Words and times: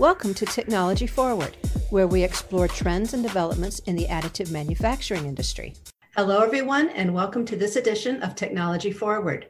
Welcome 0.00 0.32
to 0.32 0.46
Technology 0.46 1.06
Forward, 1.06 1.58
where 1.90 2.06
we 2.06 2.24
explore 2.24 2.66
trends 2.66 3.12
and 3.12 3.22
developments 3.22 3.80
in 3.80 3.96
the 3.96 4.06
additive 4.06 4.50
manufacturing 4.50 5.26
industry. 5.26 5.74
Hello, 6.16 6.40
everyone, 6.40 6.88
and 6.88 7.12
welcome 7.12 7.44
to 7.44 7.54
this 7.54 7.76
edition 7.76 8.22
of 8.22 8.34
Technology 8.34 8.92
Forward. 8.92 9.48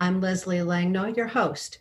I'm 0.00 0.20
Leslie 0.20 0.58
Langnau, 0.58 1.16
your 1.16 1.26
host. 1.26 1.80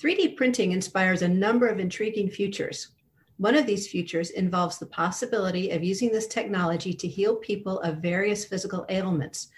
3D 0.00 0.34
printing 0.34 0.72
inspires 0.72 1.20
a 1.20 1.28
number 1.28 1.66
of 1.66 1.78
intriguing 1.78 2.30
futures. 2.30 2.88
One 3.36 3.54
of 3.54 3.66
these 3.66 3.86
futures 3.86 4.30
involves 4.30 4.78
the 4.78 4.86
possibility 4.86 5.72
of 5.72 5.84
using 5.84 6.10
this 6.10 6.28
technology 6.28 6.94
to 6.94 7.06
heal 7.06 7.36
people 7.36 7.80
of 7.80 7.98
various 7.98 8.46
physical 8.46 8.86
ailments, 8.88 9.48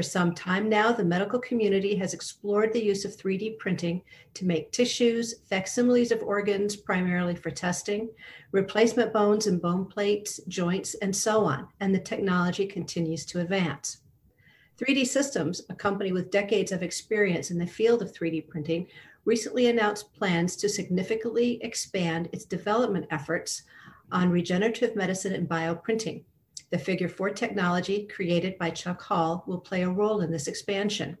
for 0.00 0.04
some 0.04 0.34
time 0.34 0.66
now, 0.70 0.90
the 0.90 1.04
medical 1.04 1.38
community 1.38 1.94
has 1.94 2.14
explored 2.14 2.72
the 2.72 2.82
use 2.82 3.04
of 3.04 3.14
3D 3.14 3.58
printing 3.58 4.00
to 4.32 4.46
make 4.46 4.72
tissues, 4.72 5.40
facsimiles 5.50 6.10
of 6.10 6.22
organs, 6.22 6.74
primarily 6.74 7.34
for 7.34 7.50
testing, 7.50 8.08
replacement 8.50 9.12
bones 9.12 9.46
and 9.46 9.60
bone 9.60 9.84
plates, 9.84 10.40
joints, 10.48 10.94
and 11.02 11.14
so 11.14 11.44
on, 11.44 11.68
and 11.80 11.94
the 11.94 11.98
technology 11.98 12.66
continues 12.66 13.26
to 13.26 13.40
advance. 13.40 13.98
3D 14.78 15.06
Systems, 15.06 15.60
a 15.68 15.74
company 15.74 16.12
with 16.12 16.30
decades 16.30 16.72
of 16.72 16.82
experience 16.82 17.50
in 17.50 17.58
the 17.58 17.66
field 17.66 18.00
of 18.00 18.10
3D 18.10 18.48
printing, 18.48 18.86
recently 19.26 19.66
announced 19.66 20.14
plans 20.14 20.56
to 20.56 20.66
significantly 20.66 21.62
expand 21.62 22.30
its 22.32 22.46
development 22.46 23.04
efforts 23.10 23.64
on 24.10 24.30
regenerative 24.30 24.96
medicine 24.96 25.34
and 25.34 25.46
bioprinting. 25.46 26.22
The 26.70 26.78
Figure 26.78 27.08
4 27.08 27.30
technology 27.30 28.06
created 28.06 28.56
by 28.56 28.70
Chuck 28.70 29.02
Hull 29.02 29.42
will 29.48 29.58
play 29.58 29.82
a 29.82 29.90
role 29.90 30.20
in 30.20 30.30
this 30.30 30.46
expansion. 30.46 31.18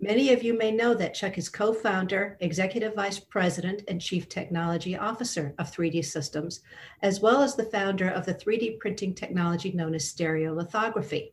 Many 0.00 0.32
of 0.32 0.42
you 0.42 0.58
may 0.58 0.72
know 0.72 0.94
that 0.94 1.14
Chuck 1.14 1.38
is 1.38 1.48
co 1.48 1.72
founder, 1.72 2.36
executive 2.40 2.96
vice 2.96 3.20
president, 3.20 3.84
and 3.86 4.00
chief 4.00 4.28
technology 4.28 4.96
officer 4.96 5.54
of 5.60 5.70
3D 5.70 6.04
Systems, 6.04 6.62
as 7.02 7.20
well 7.20 7.40
as 7.40 7.54
the 7.54 7.66
founder 7.66 8.08
of 8.08 8.26
the 8.26 8.34
3D 8.34 8.80
printing 8.80 9.14
technology 9.14 9.70
known 9.70 9.94
as 9.94 10.12
stereolithography. 10.12 11.30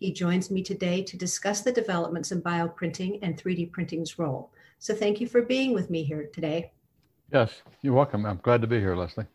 He 0.00 0.12
joins 0.12 0.50
me 0.50 0.64
today 0.64 1.04
to 1.04 1.16
discuss 1.16 1.60
the 1.60 1.70
developments 1.70 2.32
in 2.32 2.42
bioprinting 2.42 3.20
and 3.22 3.40
3D 3.40 3.70
printing's 3.70 4.18
role. 4.18 4.50
So 4.80 4.92
thank 4.92 5.20
you 5.20 5.28
for 5.28 5.42
being 5.42 5.72
with 5.72 5.88
me 5.88 6.02
here 6.02 6.28
today. 6.32 6.72
Yes, 7.32 7.62
you're 7.80 7.94
welcome. 7.94 8.26
I'm 8.26 8.40
glad 8.42 8.60
to 8.62 8.66
be 8.66 8.80
here, 8.80 8.96
Leslie 8.96 9.26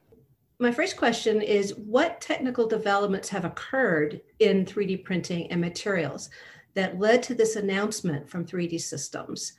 my 0.59 0.71
first 0.71 0.97
question 0.97 1.41
is 1.41 1.75
what 1.75 2.19
technical 2.19 2.67
developments 2.67 3.29
have 3.29 3.45
occurred 3.45 4.21
in 4.39 4.65
3D 4.65 5.03
printing 5.03 5.51
and 5.51 5.61
materials 5.61 6.29
that 6.73 6.99
led 6.99 7.21
to 7.23 7.35
this 7.35 7.55
announcement 7.55 8.27
from 8.29 8.45
3D 8.45 8.81
Systems? 8.81 9.53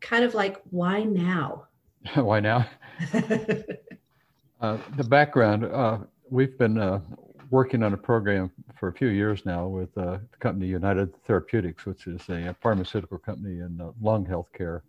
Kind 0.00 0.24
of 0.24 0.34
like, 0.34 0.60
why 0.70 1.04
now? 1.04 1.68
why 2.14 2.40
now? 2.40 2.66
uh, 4.60 4.76
the 4.96 5.04
background 5.04 5.64
uh, 5.64 5.98
we've 6.28 6.58
been 6.58 6.78
uh, 6.78 7.00
working 7.50 7.82
on 7.82 7.94
a 7.94 7.96
program 7.96 8.50
for 8.78 8.88
a 8.88 8.92
few 8.92 9.08
years 9.08 9.44
now 9.46 9.66
with 9.66 9.96
uh, 9.96 10.18
the 10.30 10.36
company 10.40 10.66
United 10.66 11.14
Therapeutics, 11.24 11.86
which 11.86 12.06
is 12.06 12.28
a, 12.28 12.54
pharmaceutical 12.60 13.18
company 13.18 13.60
in 13.60 13.80
uh, 13.80 13.90
lung 14.00 14.24
health 14.24 14.48
care, 14.52 14.82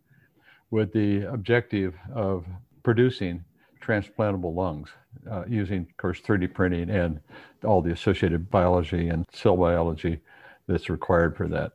with 0.72 0.92
the 0.94 1.23
objective 1.31 1.94
of 2.16 2.45
producing 2.83 3.44
transplantable 3.84 4.53
lungs 4.53 4.89
uh, 5.30 5.44
using, 5.48 5.81
of 5.81 5.98
course, 5.98 6.22
3D 6.22 6.53
printing 6.53 6.89
and 6.89 7.20
all 7.64 7.81
the 7.81 7.92
associated 7.92 8.50
biology 8.50 9.09
and 9.09 9.26
cell 9.34 9.58
biology 9.58 10.20
that's 10.67 10.89
required 10.89 11.36
for 11.36 11.48
that. 11.50 11.73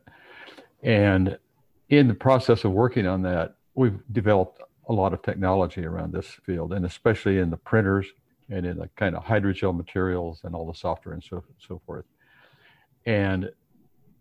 And 0.83 1.39
in 1.91 2.09
the 2.09 2.15
process 2.15 2.65
of 2.65 2.73
working 2.73 3.07
on 3.07 3.23
that, 3.23 3.57
we've 3.75 4.01
developed 4.13 4.63
a 4.89 4.93
lot 4.93 5.13
of 5.13 5.23
technology 5.23 5.85
around 5.85 6.13
this 6.13 6.27
field, 6.45 6.73
and 6.73 6.87
especially 6.87 7.39
in 7.39 7.51
the 7.51 7.57
printers 7.57 8.07
and 8.51 8.65
in 8.65 8.79
the 8.79 8.89
kind 8.97 9.15
of 9.15 9.23
hydrogel 9.23 9.77
materials 9.77 10.41
and 10.45 10.55
all 10.55 10.67
the 10.67 10.79
software 10.79 11.13
and 11.15 11.23
so, 11.23 11.45
so 11.59 11.81
forth. 11.85 12.07
And 13.05 13.51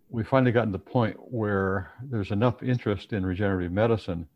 we 0.09 0.23
finally 0.23 0.51
gotten 0.51 0.71
to 0.71 0.77
the 0.77 0.83
point 0.83 1.15
where 1.19 1.91
there's 2.01 2.31
enough 2.31 2.61
interest 2.63 3.13
in 3.13 3.25
regenerative 3.25 3.71
medicine 3.71 4.27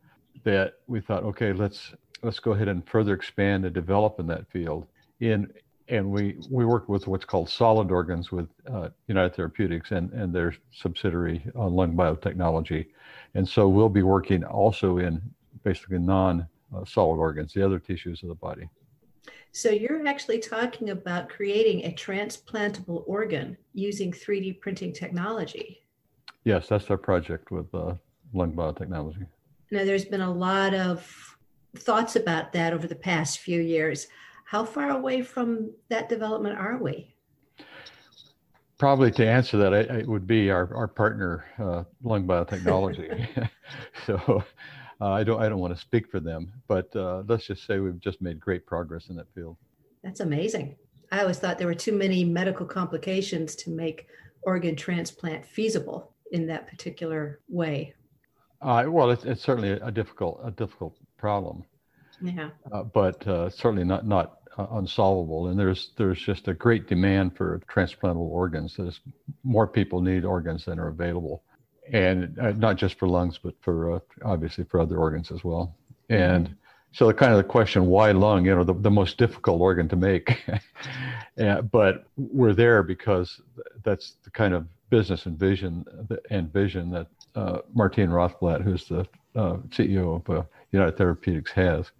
that 0.43 0.75
we 0.87 1.01
thought, 1.01 1.23
okay, 1.23 1.53
let's 1.53 1.93
let's 2.23 2.39
go 2.39 2.51
ahead 2.51 2.67
and 2.67 2.87
further 2.87 3.13
expand 3.13 3.65
and 3.65 3.73
develop 3.73 4.19
in 4.19 4.27
that 4.27 4.49
field. 4.51 4.87
In 5.19 5.51
and 5.87 6.09
we 6.09 6.37
we 6.49 6.65
work 6.65 6.87
with 6.87 7.07
what's 7.07 7.25
called 7.25 7.49
solid 7.49 7.91
organs 7.91 8.31
with 8.31 8.47
uh, 8.71 8.89
United 9.07 9.35
Therapeutics 9.35 9.91
and 9.91 10.11
and 10.13 10.33
their 10.33 10.55
subsidiary 10.71 11.45
on 11.55 11.73
lung 11.73 11.95
biotechnology, 11.95 12.87
and 13.35 13.47
so 13.47 13.67
we'll 13.67 13.89
be 13.89 14.03
working 14.03 14.43
also 14.43 14.99
in 14.99 15.21
basically 15.63 15.99
non 15.99 16.47
uh, 16.75 16.85
solid 16.85 17.17
organs, 17.17 17.53
the 17.53 17.63
other 17.63 17.79
tissues 17.79 18.23
of 18.23 18.29
the 18.29 18.35
body. 18.35 18.69
So 19.53 19.69
you're 19.69 20.07
actually 20.07 20.39
talking 20.39 20.91
about 20.91 21.27
creating 21.27 21.83
a 21.83 21.91
transplantable 21.91 23.03
organ 23.05 23.57
using 23.73 24.11
3D 24.11 24.61
printing 24.61 24.93
technology. 24.93 25.79
Yes, 26.45 26.69
that's 26.69 26.89
our 26.89 26.97
project 26.97 27.51
with 27.51 27.73
uh, 27.75 27.95
lung 28.33 28.53
biotechnology. 28.53 29.27
Now, 29.69 29.83
there's 29.83 30.05
been 30.05 30.21
a 30.21 30.31
lot 30.31 30.73
of 30.73 31.37
thoughts 31.77 32.15
about 32.15 32.53
that 32.53 32.73
over 32.73 32.87
the 32.87 32.95
past 32.95 33.39
few 33.39 33.61
years. 33.61 34.07
How 34.45 34.65
far 34.65 34.89
away 34.89 35.21
from 35.21 35.71
that 35.89 36.09
development 36.09 36.57
are 36.57 36.77
we? 36.77 37.15
Probably 38.77 39.11
to 39.11 39.27
answer 39.27 39.57
that, 39.57 39.73
it 39.73 40.07
would 40.07 40.25
be 40.25 40.49
our, 40.49 40.73
our 40.75 40.87
partner, 40.87 41.45
uh, 41.59 41.83
Lung 42.03 42.27
Biotechnology. 42.27 43.49
so 44.05 44.43
uh, 45.01 45.09
I 45.09 45.23
don't 45.23 45.41
I 45.41 45.49
don't 45.49 45.59
want 45.59 45.73
to 45.73 45.79
speak 45.81 46.09
for 46.09 46.19
them, 46.19 46.51
but 46.67 46.95
uh, 46.95 47.23
let's 47.27 47.47
just 47.47 47.65
say 47.65 47.79
we've 47.79 47.99
just 47.99 48.21
made 48.21 48.39
great 48.39 48.65
progress 48.65 49.09
in 49.09 49.15
that 49.17 49.33
field. 49.33 49.57
That's 50.03 50.19
amazing. 50.19 50.75
I 51.11 51.21
always 51.21 51.39
thought 51.39 51.57
there 51.57 51.67
were 51.67 51.73
too 51.73 51.93
many 51.93 52.23
medical 52.23 52.65
complications 52.65 53.55
to 53.57 53.69
make 53.69 54.07
organ 54.43 54.75
transplant 54.75 55.45
feasible 55.45 56.13
in 56.31 56.47
that 56.47 56.67
particular 56.67 57.39
way. 57.49 57.93
Uh, 58.61 58.85
well, 58.87 59.09
it's, 59.09 59.25
it's 59.25 59.41
certainly 59.41 59.71
a 59.71 59.91
difficult 59.91 60.39
a 60.43 60.51
difficult 60.51 60.95
problem. 61.21 61.63
Yeah. 62.21 62.49
Uh, 62.71 62.83
but 62.83 63.25
uh, 63.27 63.49
certainly 63.49 63.85
not 63.85 64.05
not 64.05 64.39
uh, 64.57 64.67
unsolvable. 64.71 65.47
And 65.47 65.57
there's 65.57 65.91
there's 65.97 66.19
just 66.19 66.47
a 66.47 66.53
great 66.53 66.87
demand 66.87 67.37
for 67.37 67.61
transplantable 67.67 68.29
organs. 68.29 68.75
There's 68.77 68.99
more 69.43 69.67
people 69.67 70.01
need 70.01 70.25
organs 70.25 70.65
than 70.65 70.79
are 70.79 70.89
available, 70.89 71.43
and 71.91 72.37
uh, 72.39 72.51
not 72.51 72.75
just 72.75 72.99
for 72.99 73.07
lungs, 73.07 73.39
but 73.41 73.53
for 73.61 73.95
uh, 73.95 73.99
obviously 74.25 74.65
for 74.65 74.79
other 74.79 74.97
organs 74.97 75.31
as 75.31 75.43
well. 75.43 75.75
And 76.09 76.55
so 76.91 77.07
the 77.07 77.13
kind 77.13 77.31
of 77.31 77.37
the 77.37 77.45
question, 77.45 77.85
why 77.85 78.11
lung? 78.11 78.45
You 78.45 78.55
know, 78.55 78.63
the, 78.65 78.73
the 78.73 78.91
most 78.91 79.17
difficult 79.17 79.61
organ 79.61 79.87
to 79.89 79.95
make. 79.95 80.43
but 81.71 82.05
we're 82.17 82.53
there 82.53 82.83
because 82.83 83.39
that's 83.83 84.15
the 84.23 84.31
kind 84.31 84.53
of 84.53 84.67
business 84.89 85.25
and 85.25 85.39
vision 85.39 85.85
and 86.29 86.51
vision 86.51 86.91
that 86.91 87.07
uh, 87.35 87.59
Martine 87.73 88.09
Rothblatt, 88.09 88.61
who's 88.61 88.87
the 88.87 89.01
uh, 89.35 89.57
CEO 89.69 90.15
of 90.15 90.29
uh, 90.29 90.43
United 90.71 90.97
Therapeutics, 90.97 91.51
has, 91.51 91.91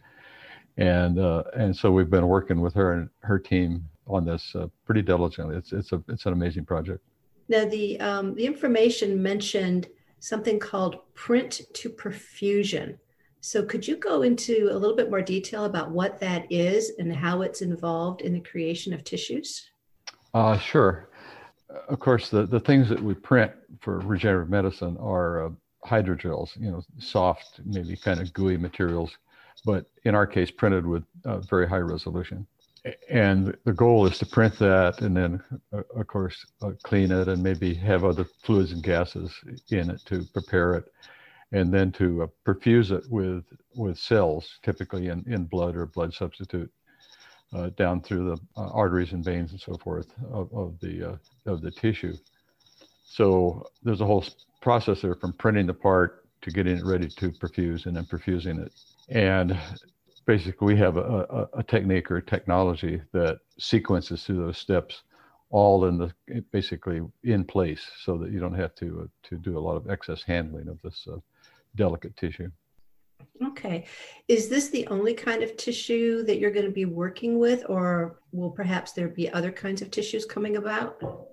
and 0.78 1.20
uh, 1.20 1.44
and 1.56 1.76
so 1.76 1.92
we've 1.92 2.10
been 2.10 2.28
working 2.28 2.62
with 2.62 2.74
her 2.74 2.94
and 2.94 3.10
her 3.22 3.40
team 3.40 3.88
on 4.08 4.26
this 4.26 4.56
uh, 4.56 4.68
pretty 4.86 5.02
diligently. 5.02 5.56
It's 5.56 5.74
it's 5.74 5.92
a 5.92 6.04
it's 6.08 6.26
an 6.26 6.34
amazing 6.34 6.66
project. 6.66 7.04
Now 7.50 7.66
the 7.66 8.00
um, 8.00 8.36
the 8.36 8.46
information 8.46 9.22
mentioned 9.22 9.88
something 10.20 10.60
called 10.60 10.98
print 11.14 11.62
to 11.74 11.90
perfusion. 11.90 12.98
So 13.44 13.64
could 13.64 13.88
you 13.88 13.96
go 13.96 14.22
into 14.22 14.70
a 14.72 14.78
little 14.78 14.96
bit 14.96 15.10
more 15.10 15.24
detail 15.24 15.66
about 15.66 15.90
what 15.90 16.20
that 16.20 16.46
is 16.52 16.92
and 17.00 17.14
how 17.14 17.42
it's 17.42 17.62
involved 17.62 18.22
in 18.22 18.34
the 18.34 18.40
creation 18.40 18.94
of 18.94 19.04
tissues? 19.04 19.72
Uh, 20.36 20.60
sure. 20.60 21.10
Of 21.90 22.00
course, 22.00 22.30
the, 22.30 22.46
the 22.46 22.60
things 22.60 22.88
that 22.90 23.02
we 23.02 23.16
print 23.16 23.52
for 23.80 24.00
regenerative 24.00 24.50
medicine 24.50 24.98
are 25.00 25.46
uh, 25.46 25.50
hydrogels, 25.86 26.50
you 26.60 26.72
know, 26.72 26.84
soft, 27.00 27.60
maybe 27.66 27.96
kind 27.96 28.20
of 28.20 28.34
gooey 28.34 28.58
materials, 28.58 29.12
but 29.66 29.86
in 30.04 30.16
our 30.16 30.28
case, 30.28 30.52
printed 30.52 30.86
with 30.86 31.04
uh, 31.26 31.40
very 31.40 31.68
high 31.68 31.78
resolution. 31.78 32.46
And 33.10 33.56
the 33.64 33.74
goal 33.74 34.08
is 34.08 34.18
to 34.20 34.26
print 34.26 34.58
that 34.58 35.02
and 35.02 35.16
then, 35.16 35.44
uh, 35.72 35.84
of 35.96 36.08
course, 36.08 36.46
uh, 36.64 36.72
clean 36.84 37.12
it 37.12 37.28
and 37.28 37.42
maybe 37.44 37.76
have 37.76 38.04
other 38.04 38.26
fluids 38.44 38.72
and 38.72 38.82
gases 38.82 39.32
in 39.70 39.92
it 39.92 40.02
to 40.06 40.26
prepare 40.34 40.76
it. 40.76 40.86
And 41.52 41.72
then 41.72 41.92
to 41.94 42.24
uh, 42.24 42.28
perfuse 42.46 42.92
it 42.92 43.04
with, 43.10 43.44
with 43.76 44.00
cells, 44.00 44.60
typically 44.64 45.08
in, 45.10 45.24
in 45.28 45.46
blood 45.46 45.76
or 45.76 45.86
blood 45.86 46.14
substitute, 46.14 46.72
uh, 47.54 47.70
down 47.78 48.02
through 48.02 48.30
the 48.30 48.62
uh, 48.62 48.70
arteries 48.70 49.12
and 49.12 49.24
veins 49.24 49.52
and 49.52 49.60
so 49.60 49.76
forth 49.78 50.08
of, 50.32 50.52
of 50.54 50.80
the, 50.80 51.20
of 51.46 51.62
the 51.62 51.72
tissue. 51.72 52.16
So 53.04 53.68
there's 53.84 54.02
a 54.02 54.06
whole 54.06 54.26
process 54.62 55.02
there 55.02 55.16
from 55.16 55.34
printing 55.34 55.68
the 55.68 55.74
part 55.74 56.26
to 56.42 56.52
getting 56.52 56.78
it 56.78 56.86
ready 56.86 57.08
to 57.08 57.32
perfuse 57.32 57.86
and 57.86 57.96
then 57.96 58.06
perfusing 58.06 58.66
it. 58.66 58.74
And 59.10 59.58
basically, 60.26 60.74
we 60.74 60.80
have 60.80 60.98
a, 60.98 61.50
a, 61.54 61.60
a 61.60 61.64
technique 61.64 62.10
or 62.10 62.18
a 62.18 62.26
technology 62.26 63.02
that 63.12 63.40
sequences 63.60 64.24
through 64.24 64.38
those 64.38 64.58
steps 64.58 65.04
all 65.50 65.86
in 65.86 65.98
the 65.98 66.12
basically 66.52 67.02
in 67.24 67.44
place 67.44 67.82
so 68.04 68.18
that 68.18 68.32
you 68.32 68.40
don't 68.40 68.54
have 68.54 68.74
to 68.76 69.02
uh, 69.04 69.28
to 69.28 69.38
do 69.38 69.58
a 69.58 69.60
lot 69.60 69.76
of 69.76 69.90
excess 69.90 70.24
handling 70.24 70.70
of 70.70 70.82
this 70.82 71.08
uh, 71.12 71.18
delicate 71.76 72.16
tissue. 72.16 72.50
Okay. 73.46 73.86
Is 74.28 74.50
this 74.50 74.70
the 74.70 74.88
only 74.88 75.14
kind 75.14 75.44
of 75.44 75.58
tissue 75.58 76.24
that 76.24 76.40
you're 76.40 76.52
going 76.52 76.66
to 76.66 76.72
be 76.72 76.86
working 76.86 77.38
with, 77.38 77.64
or 77.70 78.20
will 78.32 78.50
perhaps 78.50 78.94
there 78.94 79.10
be 79.10 79.32
other 79.32 79.52
kinds 79.52 79.82
of 79.82 79.92
tissues 79.92 80.26
coming 80.26 80.58
about? 80.58 81.28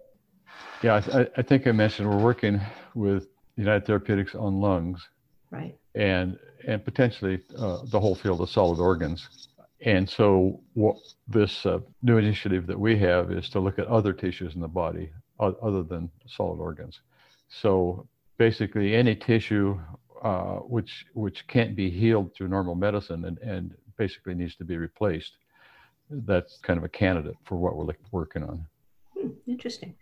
Yeah, 0.82 1.02
I, 1.12 1.26
I 1.36 1.42
think 1.42 1.66
I 1.66 1.72
mentioned 1.72 2.08
we're 2.08 2.22
working 2.22 2.60
with 2.94 3.26
United 3.56 3.86
Therapeutics 3.86 4.34
on 4.34 4.60
lungs. 4.60 5.06
Right. 5.50 5.76
And 5.94 6.38
and 6.66 6.84
potentially 6.84 7.40
uh, 7.56 7.78
the 7.90 7.98
whole 7.98 8.14
field 8.14 8.40
of 8.40 8.50
solid 8.50 8.78
organs. 8.78 9.48
And 9.80 10.08
so, 10.08 10.60
what 10.74 10.96
this 11.28 11.64
uh, 11.64 11.78
new 12.02 12.18
initiative 12.18 12.66
that 12.66 12.78
we 12.78 12.98
have 12.98 13.30
is 13.30 13.48
to 13.50 13.60
look 13.60 13.78
at 13.78 13.86
other 13.86 14.12
tissues 14.12 14.54
in 14.54 14.60
the 14.60 14.68
body 14.68 15.10
other 15.40 15.84
than 15.84 16.10
solid 16.26 16.58
organs. 16.58 17.00
So, 17.48 18.06
basically, 18.38 18.96
any 18.96 19.14
tissue 19.14 19.78
uh, 20.22 20.56
which 20.56 21.06
which 21.14 21.46
can't 21.46 21.76
be 21.76 21.90
healed 21.90 22.34
through 22.34 22.48
normal 22.48 22.74
medicine 22.74 23.24
and, 23.24 23.38
and 23.38 23.74
basically 23.96 24.34
needs 24.34 24.56
to 24.56 24.64
be 24.64 24.76
replaced. 24.76 25.32
That's 26.10 26.58
kind 26.62 26.78
of 26.78 26.84
a 26.84 26.88
candidate 26.88 27.36
for 27.44 27.56
what 27.56 27.76
we're 27.76 27.94
working 28.10 28.42
on. 28.42 28.66
Hmm, 29.16 29.28
interesting. 29.46 29.94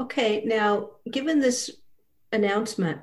Okay, 0.00 0.42
now 0.44 0.90
given 1.10 1.40
this 1.40 1.70
announcement, 2.32 3.00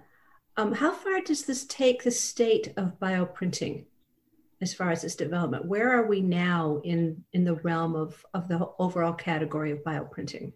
um, 0.58 0.74
how 0.74 0.92
far 0.92 1.22
does 1.22 1.46
this 1.46 1.66
take 1.66 2.04
the 2.04 2.12
state 2.12 2.74
of 2.78 3.00
bioprinting 3.00 3.86
as 4.62 4.74
far 4.74 4.92
as 4.92 5.04
its 5.04 5.16
development? 5.16 5.66
Where 5.66 5.92
are 5.92 6.08
we 6.08 6.22
now 6.22 6.82
in 6.84 7.24
in 7.34 7.44
the 7.44 7.56
realm 7.56 7.96
of 7.96 8.26
of 8.34 8.48
the 8.48 8.70
overall 8.80 9.14
category 9.14 9.72
of 9.72 9.80
bioprinting? 9.80 10.54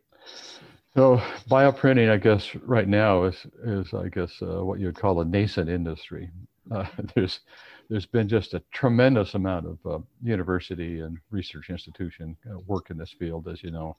So 0.96 1.22
bioprinting, 1.50 2.12
I 2.12 2.18
guess, 2.18 2.54
right 2.56 2.88
now 2.88 3.24
is 3.24 3.46
is 3.64 3.94
I 3.94 4.10
guess 4.10 4.42
uh, 4.42 4.64
what 4.64 4.80
you 4.80 4.88
would 4.88 4.96
call 4.96 5.22
a 5.22 5.26
nascent 5.26 5.70
industry. 5.70 6.30
Uh, 6.72 6.86
there's 7.16 7.42
there's 7.90 8.06
been 8.06 8.28
just 8.28 8.54
a 8.54 8.64
tremendous 8.72 9.36
amount 9.36 9.68
of 9.68 9.78
uh, 9.86 10.00
university 10.22 11.00
and 11.02 11.18
research 11.32 11.70
institution 11.70 12.36
uh, 12.50 12.60
work 12.60 12.90
in 12.90 12.98
this 12.98 13.14
field, 13.18 13.48
as 13.48 13.64
you 13.64 13.72
know, 13.72 13.96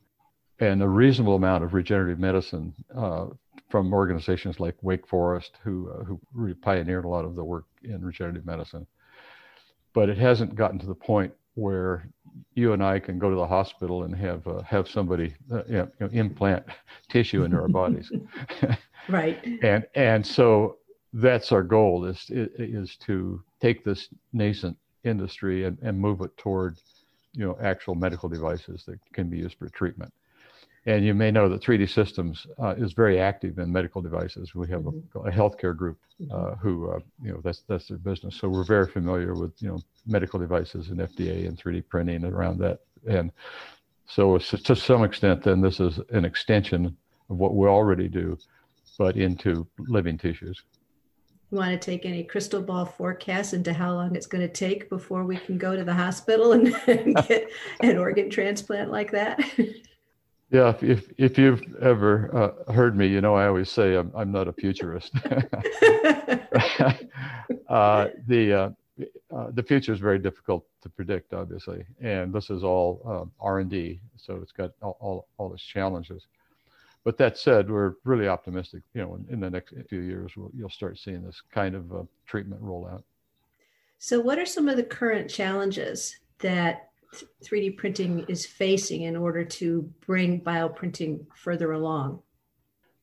and 0.61 0.83
a 0.83 0.89
reasonable 0.89 1.37
amount 1.37 1.65
of 1.65 1.75
regenerative 1.75 2.19
medicine 2.19 2.75
uh, 2.97 3.27
from 3.69 3.93
organizations 3.93 4.61
like 4.61 4.77
Wake 4.83 5.07
Forest, 5.07 5.59
who 5.63 5.91
uh, 5.91 6.05
who 6.05 6.21
really 6.33 6.55
pioneered 6.55 7.05
a 7.05 7.09
lot 7.09 7.25
of 7.25 7.35
the 7.35 7.45
work 7.45 7.65
in 7.83 8.05
regenerative 8.05 8.47
medicine. 8.47 8.87
But 9.93 10.09
it 10.09 10.19
hasn't 10.19 10.55
gotten 10.55 10.79
to 10.79 10.87
the 10.87 10.95
point 10.95 11.33
where 11.55 12.09
you 12.55 12.73
and 12.73 12.85
I 12.85 12.99
can 12.99 13.19
go 13.19 13.31
to 13.31 13.37
the 13.37 13.47
hospital 13.47 14.05
and 14.05 14.15
have 14.15 14.47
uh, 14.47 14.63
have 14.63 14.89
somebody 14.89 15.35
uh, 15.53 15.63
you 15.69 15.89
know, 16.01 16.09
implant 16.13 16.65
tissue 17.09 17.45
into 17.45 17.57
our 17.57 17.69
bodies. 17.69 18.11
right. 19.09 19.39
and 19.63 19.87
and 19.95 20.27
so 20.27 20.79
that's 21.13 21.53
our 21.53 21.63
goal 21.63 22.05
is 22.05 22.27
is 22.31 22.97
to 22.97 23.43
take 23.61 23.85
this 23.85 24.09
nascent 24.33 24.77
industry 25.05 25.65
and, 25.65 25.79
and 25.83 25.99
move 25.99 26.21
it 26.23 26.37
toward 26.37 26.77
you 27.33 27.45
know 27.45 27.57
actual 27.63 27.95
medical 27.95 28.29
devices 28.29 28.85
that 28.87 28.99
can 29.13 29.29
be 29.29 29.39
used 29.39 29.59
for 29.59 29.69
treatment. 29.69 30.13
And 30.87 31.05
you 31.05 31.15
may 31.15 31.31
know 31.31 31.49
that 31.49 31.63
3D 31.63 31.89
Systems 31.89 32.47
uh, 32.63 32.75
is 32.77 32.93
very 32.93 33.19
active 33.19 33.59
in 33.59 33.73
medical 33.73 34.03
devices. 34.03 34.55
We 34.55 34.69
have 34.69 34.83
mm-hmm. 34.83 35.19
a, 35.19 35.23
a, 35.23 35.33
healthcare 35.33 35.75
group 35.75 35.99
uh, 36.31 36.35
mm-hmm. 36.35 36.61
who, 36.61 36.91
uh, 36.91 36.99
you 37.23 37.33
know, 37.33 37.41
that's 37.43 37.63
that's 37.67 37.89
their 37.89 37.97
business. 37.97 38.37
So 38.37 38.49
we're 38.49 38.65
very 38.65 38.87
familiar 38.87 39.35
with, 39.35 39.53
you 39.61 39.69
know, 39.69 39.79
medical 40.07 40.39
devices 40.39 40.91
and 40.91 40.99
FDA 40.99 41.49
and 41.49 41.59
3D 41.59 41.89
printing 41.89 42.25
around 42.25 42.59
that. 42.59 42.81
And 43.09 43.33
so 44.07 44.37
to 44.39 44.77
some 44.77 45.05
extent, 45.05 45.43
then 45.43 45.63
this 45.63 45.81
is 45.81 45.99
an 46.11 46.27
extension 46.27 46.95
of 47.31 47.39
what 47.39 47.55
we 47.55 47.67
already 47.67 48.09
do, 48.09 48.37
but 48.99 49.17
into 49.17 49.67
living 49.79 50.19
tissues. 50.19 50.63
You 51.51 51.59
want 51.59 51.71
to 51.71 51.79
take 51.79 52.05
any 52.05 52.25
crystal 52.25 52.61
ball 52.61 52.85
forecast 52.85 53.55
into 53.55 53.73
how 53.73 53.95
long 53.95 54.17
it's 54.17 54.27
going 54.27 54.47
to 54.47 54.53
take 54.53 54.91
before 54.91 55.25
we 55.25 55.37
can 55.37 55.57
go 55.57 55.77
to 55.77 55.85
the 55.85 55.95
hospital 55.95 56.53
and, 56.53 56.75
and 56.87 57.15
get 57.27 57.49
an 57.81 57.97
organ 57.97 58.29
transplant 58.29 58.91
like 58.91 59.13
that? 59.13 59.41
Yeah, 60.55 60.69
if, 60.69 60.85
if, 60.85 61.13
if 61.19 61.37
you've 61.37 61.63
ever 61.83 62.31
uh, 62.33 62.73
heard 62.73 62.97
me, 62.97 63.09
you 63.09 63.21
know 63.21 63.35
I 63.35 63.49
always 63.49 63.69
say 63.69 63.97
I'm, 63.97 64.13
I'm 64.15 64.31
not 64.31 64.47
a 64.47 64.53
futurist. 64.53 65.11
uh, 67.69 68.07
the 68.29 68.53
uh, 68.53 68.71
uh, 69.35 69.51
the 69.51 69.65
future 69.67 69.93
is 69.93 69.99
very 69.99 70.21
difficult 70.21 70.65
to 70.83 70.89
predict, 70.89 71.35
obviously, 71.35 71.85
and 72.01 72.33
this 72.33 72.51
is 72.51 72.63
all 72.63 73.03
um, 73.05 73.33
R 73.41 73.59
and 73.59 73.69
D, 73.69 73.99
so 74.17 74.37
it's 74.37 74.53
got 74.53 74.71
all, 74.81 74.97
all, 75.01 75.27
all 75.39 75.53
its 75.53 75.65
challenges. 75.65 76.29
But 77.03 77.19
that 77.19 77.37
said, 77.37 77.69
we're 77.69 77.95
really 78.05 78.29
optimistic. 78.29 78.83
You 78.95 79.03
know, 79.03 79.17
in, 79.17 79.27
in 79.35 79.41
the 79.41 79.51
next 79.51 79.75
few 79.89 80.03
years, 80.03 80.37
we'll, 80.37 80.53
you'll 80.57 80.71
start 80.71 81.01
seeing 81.01 81.25
this 81.25 81.43
kind 81.53 81.75
of 81.75 81.93
uh, 81.93 82.05
treatment 82.27 82.63
roll 82.63 82.87
out. 82.87 83.03
So, 83.99 84.21
what 84.21 84.39
are 84.39 84.47
some 84.47 84.69
of 84.69 84.77
the 84.77 84.85
current 84.85 85.29
challenges 85.29 86.17
that 86.39 86.91
3D 87.43 87.77
printing 87.77 88.25
is 88.29 88.47
facing 88.47 89.03
in 89.03 89.17
order 89.17 89.45
to 89.45 89.83
bring 90.07 90.41
bioprinting 90.41 91.27
further 91.35 91.73
along? 91.73 92.23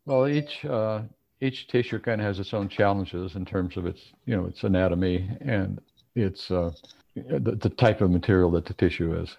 Well, 0.06 0.28
each 0.28 0.66
uh, 0.66 1.04
each 1.40 1.68
tissue 1.68 2.00
kind 2.00 2.22
of 2.22 2.28
has 2.28 2.40
its 2.40 2.54
own 2.54 2.70
challenges 2.70 3.36
in 3.36 3.46
terms 3.46 3.78
of 3.78 3.86
its 3.86 4.14
you 4.26 4.36
know 4.36 4.46
its 4.46 4.64
anatomy 4.64 5.30
and 5.42 5.80
its 6.16 6.52
uh, 6.52 6.72
the, 7.16 7.58
the, 7.60 7.70
type 7.70 8.02
of 8.02 8.10
material 8.10 8.52
that 8.52 8.66
the 8.66 8.74
tissue 8.74 9.20
is, 9.20 9.38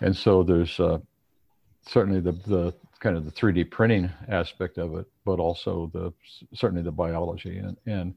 and 0.00 0.16
so 0.16 0.42
there's 0.42 0.78
uh, 0.80 0.98
certainly 1.86 2.20
the 2.20 2.32
the 2.46 2.74
kind 3.00 3.16
of 3.16 3.24
the 3.24 3.32
3D 3.32 3.68
printing 3.70 4.08
aspect 4.28 4.78
of 4.78 4.94
it, 4.94 5.06
but 5.24 5.40
also 5.40 5.90
the 5.92 6.12
certainly 6.54 6.82
the 6.82 6.92
biology 6.92 7.58
and 7.58 7.76
and 7.86 8.14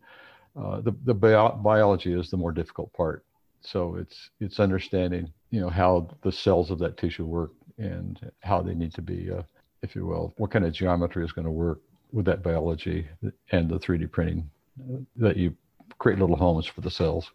uh, 0.56 0.82
the 0.82 0.96
the 1.04 1.14
bio- 1.14 1.60
biology 1.64 2.14
is 2.14 2.30
the 2.30 2.38
more 2.38 2.52
difficult 2.52 2.92
part. 2.94 3.26
So 3.62 3.96
it's 3.96 4.30
it's 4.40 4.60
understanding 4.60 5.32
you 5.52 5.62
know 5.62 5.70
how 5.70 6.10
the 6.22 6.32
cells 6.32 6.72
of 6.72 6.80
that 6.80 6.98
tissue 6.98 7.26
work 7.26 7.52
and 7.78 8.32
how 8.42 8.62
they 8.62 8.74
need 8.74 8.94
to 8.94 9.02
be, 9.02 9.32
uh, 9.32 9.44
if 9.82 9.96
you 9.96 10.06
will, 10.06 10.34
what 10.38 10.52
kind 10.52 10.66
of 10.66 10.74
geometry 10.74 11.24
is 11.24 11.32
going 11.32 11.46
to 11.46 11.52
work 11.52 11.82
with 12.12 12.26
that 12.26 12.42
biology 12.42 13.08
and 13.52 13.70
the 13.70 13.80
3D 13.80 14.12
printing 14.12 14.50
uh, 14.80 14.98
that 15.18 15.38
you 15.38 15.56
create 15.98 16.20
little 16.20 16.36
homes 16.36 16.66
for 16.66 16.82
the 16.82 16.92
cells. 16.92 17.32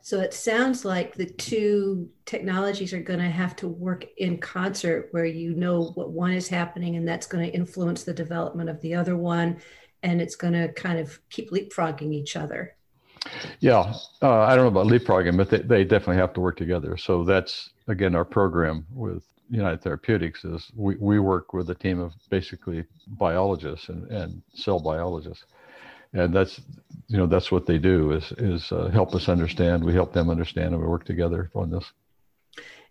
So 0.00 0.20
it 0.20 0.32
sounds 0.32 0.84
like 0.84 1.16
the 1.16 1.26
two 1.26 2.08
technologies 2.26 2.92
are 2.92 3.02
going 3.02 3.18
to 3.18 3.28
have 3.28 3.56
to 3.56 3.66
work 3.66 4.06
in 4.18 4.38
concert 4.38 5.08
where 5.10 5.24
you 5.24 5.54
know 5.54 5.90
what 5.96 6.12
one 6.12 6.32
is 6.32 6.46
happening 6.46 6.94
and 6.94 7.08
that's 7.08 7.26
going 7.26 7.44
to 7.44 7.52
influence 7.52 8.04
the 8.04 8.14
development 8.14 8.70
of 8.70 8.80
the 8.82 8.94
other 8.94 9.16
one 9.16 9.60
and 10.04 10.22
it's 10.22 10.36
going 10.36 10.52
to 10.52 10.72
kind 10.74 11.00
of 11.00 11.18
keep 11.28 11.50
leapfrogging 11.50 12.12
each 12.14 12.36
other. 12.36 12.75
Yeah, 13.60 13.94
uh, 14.22 14.40
I 14.40 14.54
don't 14.54 14.64
know 14.64 14.80
about 14.80 14.86
leapfrogging, 14.86 15.36
but 15.36 15.50
they, 15.50 15.58
they 15.58 15.84
definitely 15.84 16.16
have 16.16 16.32
to 16.34 16.40
work 16.40 16.56
together. 16.56 16.96
So 16.96 17.24
that's 17.24 17.70
again 17.88 18.14
our 18.14 18.24
program 18.24 18.86
with 18.92 19.22
United 19.50 19.82
Therapeutics 19.82 20.44
is 20.44 20.70
we, 20.74 20.96
we 20.96 21.18
work 21.18 21.52
with 21.52 21.70
a 21.70 21.74
team 21.74 22.00
of 22.00 22.12
basically 22.30 22.84
biologists 23.06 23.88
and, 23.88 24.10
and 24.10 24.42
cell 24.54 24.80
biologists, 24.80 25.44
and 26.12 26.34
that's 26.34 26.60
you 27.08 27.16
know 27.16 27.26
that's 27.26 27.52
what 27.52 27.66
they 27.66 27.78
do 27.78 28.12
is 28.12 28.32
is 28.38 28.72
uh, 28.72 28.88
help 28.88 29.14
us 29.14 29.28
understand. 29.28 29.84
We 29.84 29.94
help 29.94 30.12
them 30.12 30.30
understand, 30.30 30.74
and 30.74 30.80
we 30.80 30.88
work 30.88 31.04
together 31.04 31.50
on 31.54 31.70
this. 31.70 31.84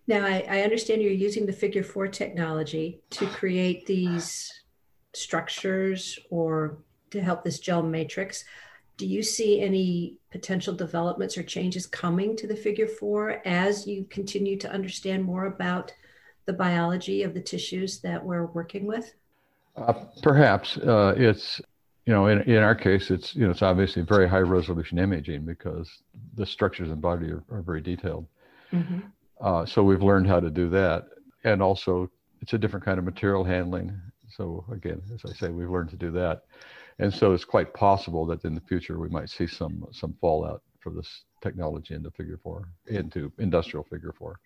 Now 0.06 0.24
I, 0.24 0.46
I 0.48 0.60
understand 0.62 1.02
you're 1.02 1.12
using 1.12 1.46
the 1.46 1.52
Figure 1.52 1.82
Four 1.82 2.08
technology 2.08 3.00
to 3.10 3.26
create 3.26 3.86
these 3.86 4.52
structures 5.14 6.18
or 6.30 6.78
to 7.10 7.22
help 7.22 7.44
this 7.44 7.58
gel 7.58 7.82
matrix 7.82 8.44
do 8.96 9.06
you 9.06 9.22
see 9.22 9.60
any 9.60 10.16
potential 10.30 10.74
developments 10.74 11.36
or 11.36 11.42
changes 11.42 11.86
coming 11.86 12.36
to 12.36 12.46
the 12.46 12.56
figure 12.56 12.86
four 12.86 13.42
as 13.46 13.86
you 13.86 14.04
continue 14.08 14.56
to 14.58 14.70
understand 14.70 15.22
more 15.22 15.46
about 15.46 15.92
the 16.46 16.52
biology 16.52 17.22
of 17.22 17.34
the 17.34 17.40
tissues 17.40 18.00
that 18.00 18.24
we're 18.24 18.46
working 18.46 18.86
with? 18.86 19.14
Uh, 19.76 19.92
perhaps 20.22 20.78
uh, 20.78 21.14
it's 21.16 21.60
you 22.06 22.12
know 22.12 22.28
in, 22.28 22.40
in 22.42 22.58
our 22.58 22.74
case 22.74 23.10
it's 23.10 23.34
you 23.34 23.44
know 23.44 23.50
it's 23.50 23.62
obviously 23.62 24.00
very 24.00 24.26
high 24.28 24.38
resolution 24.38 24.98
imaging 24.98 25.44
because 25.44 25.90
the 26.34 26.46
structures 26.46 26.90
in 26.90 27.00
body 27.00 27.30
are, 27.30 27.44
are 27.50 27.62
very 27.62 27.82
detailed. 27.82 28.26
Mm-hmm. 28.72 29.00
Uh, 29.40 29.66
so 29.66 29.82
we've 29.82 30.02
learned 30.02 30.26
how 30.26 30.40
to 30.40 30.48
do 30.48 30.70
that, 30.70 31.08
and 31.44 31.62
also 31.62 32.10
it's 32.40 32.54
a 32.54 32.58
different 32.58 32.84
kind 32.84 32.98
of 32.98 33.04
material 33.04 33.44
handling. 33.44 34.00
So 34.28 34.64
again, 34.72 35.02
as 35.14 35.30
I 35.30 35.34
say, 35.34 35.50
we've 35.50 35.70
learned 35.70 35.90
to 35.90 35.96
do 35.96 36.10
that 36.12 36.42
and 36.98 37.12
so 37.12 37.32
it's 37.32 37.44
quite 37.44 37.74
possible 37.74 38.24
that 38.26 38.44
in 38.44 38.54
the 38.54 38.60
future 38.62 38.98
we 38.98 39.08
might 39.08 39.30
see 39.30 39.46
some 39.46 39.86
some 39.92 40.14
fallout 40.20 40.62
for 40.80 40.90
this 40.90 41.24
technology 41.42 41.94
into 41.94 42.10
figure 42.10 42.38
four 42.42 42.68
into 42.86 43.32
industrial 43.38 43.84
figure 43.84 44.14
four. 44.18 44.38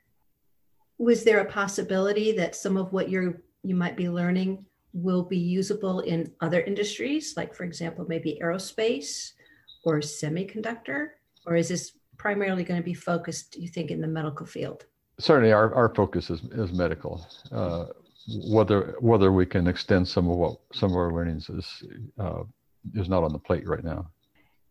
Was 0.99 1.25
there 1.25 1.41
a 1.41 1.45
possibility 1.45 2.33
that 2.33 2.55
some 2.55 2.77
of 2.77 2.93
what 2.93 3.09
you're 3.09 3.43
you 3.63 3.75
might 3.75 3.97
be 3.97 4.09
learning 4.09 4.67
will 4.93 5.23
be 5.23 5.39
usable 5.39 6.01
in 6.01 6.33
other 6.41 6.61
industries 6.63 7.35
like 7.37 7.55
for 7.55 7.65
example 7.65 8.05
maybe 8.09 8.39
aerospace 8.43 9.33
or 9.85 9.99
semiconductor? 9.99 11.09
Or 11.47 11.57
is 11.57 11.69
this 11.69 11.93
primarily 12.19 12.65
going 12.65 12.81
to 12.81 12.85
be 12.85 12.95
focused 12.95 13.57
you 13.57 13.69
think 13.69 13.91
in 13.91 14.01
the 14.01 14.07
medical 14.07 14.45
field? 14.45 14.85
Certainly 15.19 15.53
our, 15.53 15.75
our 15.75 15.95
focus 15.95 16.31
is, 16.31 16.41
is 16.53 16.73
medical. 16.73 17.27
Uh, 17.51 17.87
whether 18.29 18.97
whether 19.01 19.33
we 19.33 19.47
can 19.47 19.67
extend 19.67 20.07
some 20.07 20.29
of 20.29 20.37
what 20.37 20.57
some 20.73 20.91
of 20.91 20.97
our 20.97 21.13
learnings 21.13 21.49
is 21.49 21.83
uh, 22.19 22.43
is 22.95 23.09
not 23.09 23.23
on 23.25 23.33
the 23.33 23.39
plate 23.39 23.67
right 23.67 23.85
now. 23.85 24.11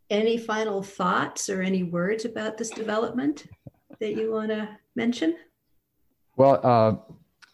any 0.10 0.38
final 0.38 0.82
thoughts 0.82 1.50
or 1.50 1.62
any 1.62 1.84
words 1.84 2.25
about 2.25 2.58
this 2.58 2.70
development 2.70 3.46
that 4.00 4.15
you 4.15 4.32
want 4.32 4.50
to 4.50 4.68
mention? 4.96 5.38
Well, 6.36 6.60
uh, 6.63 6.96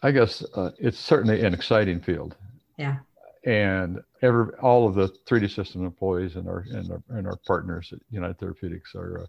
I 0.04 0.12
guess 0.12 0.44
uh, 0.56 0.72
it's 0.80 1.00
certainly 1.00 1.42
an 1.42 1.54
exciting 1.54 2.00
field. 2.00 2.36
Yeah. 2.78 2.98
And 3.46 4.00
every 4.22 4.54
all 4.62 4.88
of 4.88 4.96
the 4.96 5.10
3D 5.28 5.54
System 5.54 5.86
employees 5.86 6.36
and 6.36 6.48
our 6.48 6.66
and 6.72 6.92
our, 6.92 7.04
and 7.10 7.28
our 7.28 7.38
partners 7.46 7.92
at 7.94 8.00
United 8.10 8.40
Therapeutics 8.40 8.96
are 8.96 9.28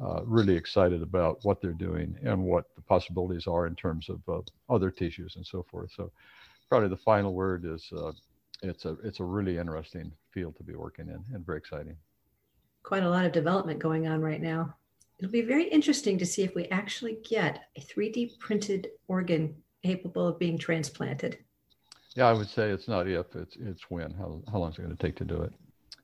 uh, 0.00 0.22
really 0.24 0.56
excited 0.56 1.02
about 1.02 1.38
what 1.42 1.60
they're 1.60 1.72
doing 1.72 2.16
and 2.22 2.42
what 2.42 2.66
the 2.76 2.82
possibilities 2.82 3.46
are 3.46 3.66
in 3.66 3.74
terms 3.74 4.08
of 4.08 4.20
uh, 4.28 4.40
other 4.72 4.90
tissues 4.90 5.36
and 5.36 5.46
so 5.46 5.64
forth. 5.70 5.90
So, 5.96 6.10
probably 6.68 6.88
the 6.88 6.96
final 6.96 7.34
word 7.34 7.64
is 7.66 7.88
uh, 7.96 8.12
it's 8.62 8.84
a 8.84 8.96
it's 9.04 9.20
a 9.20 9.24
really 9.24 9.58
interesting 9.58 10.12
field 10.30 10.56
to 10.56 10.62
be 10.62 10.74
working 10.74 11.08
in 11.08 11.22
and 11.34 11.44
very 11.44 11.58
exciting. 11.58 11.96
Quite 12.82 13.02
a 13.02 13.10
lot 13.10 13.24
of 13.24 13.32
development 13.32 13.78
going 13.78 14.06
on 14.06 14.20
right 14.20 14.40
now. 14.40 14.74
It'll 15.18 15.30
be 15.30 15.42
very 15.42 15.68
interesting 15.68 16.18
to 16.18 16.26
see 16.26 16.42
if 16.42 16.54
we 16.54 16.66
actually 16.66 17.18
get 17.28 17.64
a 17.76 17.80
3D 17.80 18.38
printed 18.40 18.88
organ 19.06 19.54
capable 19.84 20.26
of 20.26 20.38
being 20.38 20.58
transplanted. 20.58 21.38
Yeah, 22.14 22.28
I 22.28 22.32
would 22.32 22.48
say 22.48 22.70
it's 22.70 22.88
not 22.88 23.06
if, 23.08 23.26
it's 23.34 23.56
it's 23.56 23.90
when. 23.90 24.12
How 24.12 24.42
how 24.50 24.58
long 24.58 24.70
is 24.70 24.78
it 24.78 24.82
going 24.82 24.96
to 24.96 25.02
take 25.02 25.16
to 25.16 25.24
do 25.24 25.42
it? 25.42 25.52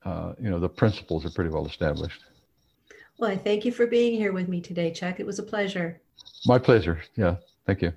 Uh, 0.04 0.34
you 0.40 0.50
know, 0.50 0.60
the 0.60 0.68
principles 0.68 1.24
are 1.24 1.30
pretty 1.30 1.50
well 1.50 1.66
established. 1.66 2.22
Well, 3.18 3.30
I 3.30 3.36
thank 3.36 3.64
you 3.64 3.72
for 3.72 3.86
being 3.86 4.14
here 4.14 4.32
with 4.32 4.48
me 4.48 4.60
today, 4.60 4.92
Chuck. 4.92 5.18
It 5.18 5.26
was 5.26 5.40
a 5.40 5.42
pleasure. 5.42 6.00
My 6.46 6.58
pleasure. 6.58 7.02
Yeah, 7.16 7.36
thank 7.66 7.82
you. 7.82 7.92